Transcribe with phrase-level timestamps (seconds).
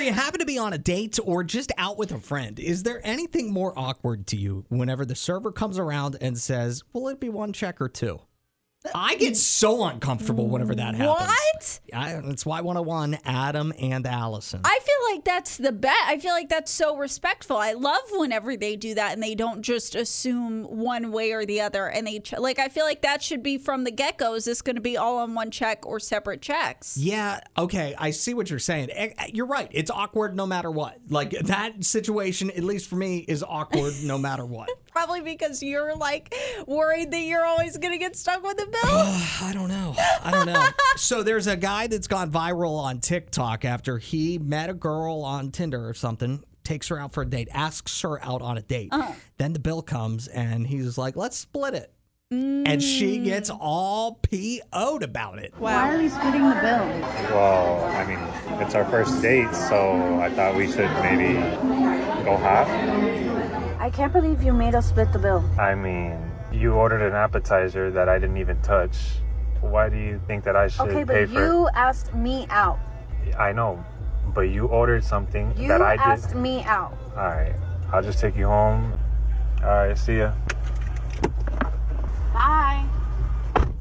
[0.00, 2.84] whether you happen to be on a date or just out with a friend, is
[2.84, 7.20] there anything more awkward to you whenever the server comes around and says, "Will it
[7.20, 8.18] be one check or two?
[8.94, 11.80] I get so uncomfortable whenever that happens.
[11.92, 11.98] What?
[12.00, 14.62] I, it's Y101, Adam and Allison.
[14.64, 15.96] I feel like that's the bet.
[16.06, 17.56] I feel like that's so respectful.
[17.56, 21.60] I love whenever they do that and they don't just assume one way or the
[21.60, 21.86] other.
[21.86, 24.34] And they like, I feel like that should be from the get go.
[24.34, 26.96] Is this going to be all on one check or separate checks?
[26.96, 28.90] Yeah, okay, I see what you're saying.
[28.92, 29.68] Eh, eh, You're right.
[29.70, 30.98] It's awkward no matter what.
[31.08, 34.68] Like that situation, at least for me, is awkward no matter what.
[35.10, 36.32] Probably because you're like
[36.68, 38.80] worried that you're always going to get stuck with the bill.
[38.84, 39.96] I don't know.
[40.22, 40.64] I don't know.
[40.96, 45.50] so there's a guy that's gone viral on TikTok after he met a girl on
[45.50, 48.90] Tinder or something, takes her out for a date, asks her out on a date.
[48.92, 49.12] Uh-huh.
[49.36, 51.92] Then the bill comes and he's like, let's split it.
[52.32, 52.62] Mm.
[52.68, 55.52] And she gets all PO'd about it.
[55.58, 56.86] Why are we splitting the bill?
[57.34, 61.34] Well, I mean, it's our first date, so I thought we should maybe
[62.24, 62.68] go half.
[63.80, 65.42] I can't believe you made us split the bill.
[65.58, 66.18] I mean,
[66.52, 68.96] you ordered an appetizer that I didn't even touch.
[69.62, 72.78] Why do you think that I should Okay, pay but for you asked me out.
[73.38, 73.82] I know,
[74.34, 76.04] but you ordered something You that I did.
[76.04, 76.36] You asked did.
[76.36, 76.92] me out.
[77.16, 77.54] All right,
[77.92, 78.92] I'll just take you home.
[79.62, 80.32] All right, see ya.
[82.32, 82.84] Bye.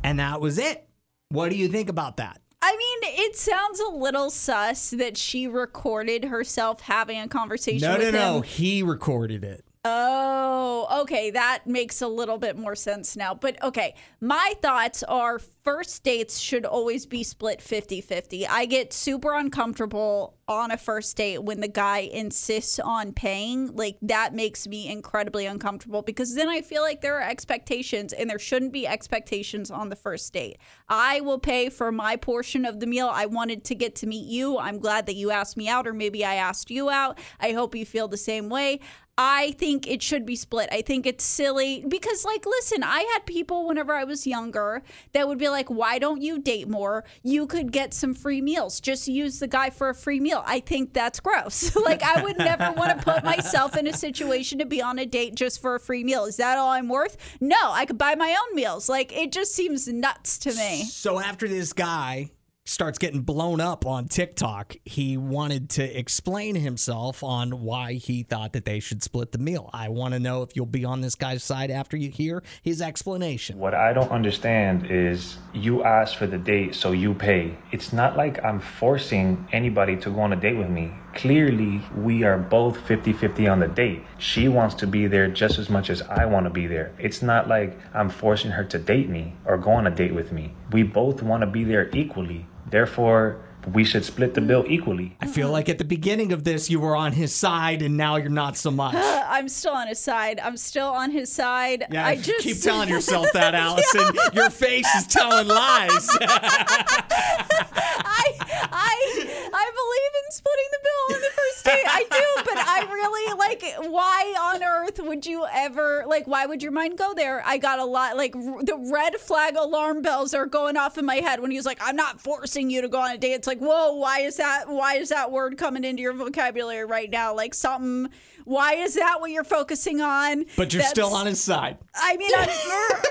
[0.04, 0.88] And that was it.
[1.30, 2.42] What do you think about that?
[2.62, 7.98] I mean, it sounds a little sus that she recorded herself having a conversation No,
[7.98, 8.38] no, with no.
[8.38, 8.44] him.
[8.44, 9.64] He recorded it.
[9.92, 11.32] Oh, okay.
[11.32, 13.34] That makes a little bit more sense now.
[13.34, 18.48] But okay, my thoughts are first dates should always be split 50 50.
[18.48, 23.76] I get super uncomfortable on a first date when the guy insists on paying.
[23.76, 28.28] Like, that makes me incredibly uncomfortable because then I feel like there are expectations and
[28.28, 30.58] there shouldn't be expectations on the first date.
[30.90, 33.10] I will pay for my portion of the meal.
[33.14, 34.58] I wanted to get to meet you.
[34.58, 37.20] I'm glad that you asked me out, or maybe I asked you out.
[37.40, 38.80] I hope you feel the same way.
[39.22, 40.70] I think it should be split.
[40.72, 45.28] I think it's silly because, like, listen, I had people whenever I was younger that
[45.28, 47.04] would be like, why don't you date more?
[47.22, 48.80] You could get some free meals.
[48.80, 50.39] Just use the guy for a free meal.
[50.46, 51.76] I think that's gross.
[51.86, 55.06] like, I would never want to put myself in a situation to be on a
[55.06, 56.26] date just for a free meal.
[56.26, 57.18] Is that all I'm worth?
[57.40, 58.90] No, I could buy my own meals.
[58.90, 60.84] Like, it just seems nuts to me.
[60.84, 62.32] So after this guy
[62.70, 68.54] starts getting blown up on TikTok, he wanted to explain himself on why he thought
[68.54, 69.72] that they should split the meal.
[69.74, 72.80] I want to know if you'll be on this guy's side after you hear his
[72.80, 73.58] explanation.
[73.58, 77.58] What I don't understand is you asked for the date, so you pay.
[77.72, 80.94] It's not like I'm forcing anybody to go on a date with me.
[81.16, 84.04] Clearly, we are both 50 50 on the date.
[84.20, 86.94] She wants to be there just as much as I want to be there.
[87.00, 90.32] It's not like I'm forcing her to date me or go on a date with
[90.32, 90.54] me.
[90.72, 92.46] We both want to be there equally.
[92.70, 93.42] Therefore,
[93.74, 95.16] we should split the bill equally.
[95.20, 98.16] I feel like at the beginning of this, you were on his side, and now
[98.16, 98.96] you're not so much.
[98.96, 100.40] Uh, I'm still on his side.
[100.40, 101.86] I'm still on his side.
[101.92, 104.16] Yeah, I just keep telling yourself that, Allison.
[104.34, 106.10] Your face is telling lies.
[106.22, 108.24] I
[108.72, 111.86] I I believe in splitting the bill on the first date.
[111.88, 113.92] I do, but I really like.
[113.92, 116.28] Why on earth would you ever like?
[116.28, 117.42] Why would your mind go there?
[117.46, 121.06] I got a lot like r- the red flag alarm bells are going off in
[121.06, 123.34] my head when he was like, "I'm not forcing you to go on a date."
[123.34, 124.68] It's like, whoa, why is that?
[124.68, 127.36] Why is that word coming into your vocabulary right now?
[127.36, 128.12] Like something.
[128.46, 130.46] Why is that what you're focusing on?
[130.58, 131.78] but you're still on his side.
[131.94, 133.06] I mean, I'm, I'm not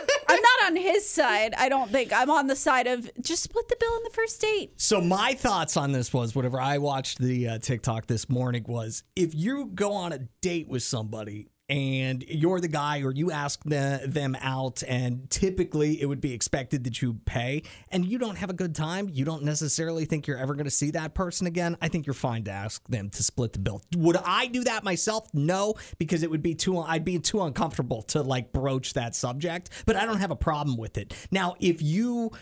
[0.69, 1.55] on his side.
[1.57, 4.41] I don't think I'm on the side of just split the bill on the first
[4.41, 4.73] date.
[4.77, 9.03] So my thoughts on this was whatever I watched the uh, TikTok this morning was
[9.17, 13.63] if you go on a date with somebody and you're the guy or you ask
[13.65, 17.63] the, them out and typically it would be expected that you pay.
[17.91, 19.09] And you don't have a good time.
[19.13, 21.77] You don't necessarily think you're ever going to see that person again.
[21.83, 23.83] I think you're fine to ask them to split the bill.
[23.97, 25.29] Would i do that myself?
[25.35, 29.71] No because it would be too i'd be too uncomfortable to like broach that subject
[29.87, 31.15] but i don't have a problem with it.
[31.31, 32.33] Now if you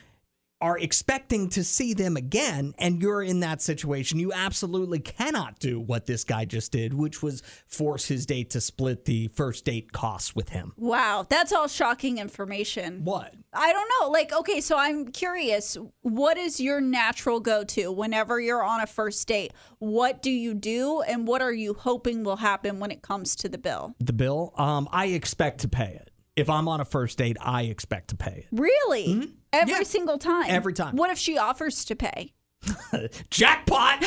[0.60, 5.78] are expecting to see them again and you're in that situation, you absolutely cannot do
[5.78, 9.92] what this guy just did, which was force his date to split the first date
[9.92, 10.72] costs with him.
[10.76, 13.04] Wow, that's all shocking information.
[13.04, 13.34] What?
[13.52, 14.10] I don't know.
[14.10, 15.76] Like, okay, so I'm curious.
[16.02, 19.52] What is your natural go to whenever you're on a first date?
[19.78, 23.48] What do you do, and what are you hoping will happen when it comes to
[23.48, 23.94] the bill?
[23.98, 24.52] The bill?
[24.56, 26.10] Um, I expect to pay it.
[26.36, 28.46] If I'm on a first date, I expect to pay it.
[28.52, 29.06] Really?
[29.08, 29.30] Mm-hmm.
[29.54, 29.82] Every Yeah.
[29.84, 30.44] single time?
[30.48, 30.94] Every time.
[30.96, 32.34] What if she offers to pay?
[33.30, 34.04] Jackpot!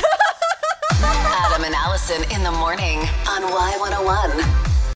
[1.02, 2.98] Adam and Allison in the morning
[3.28, 4.69] on Y101.